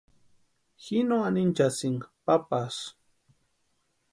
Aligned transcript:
Ji 0.83 0.97
no 1.07 1.17
anhinchasïnka 1.27 2.07
papasï. 2.25 2.85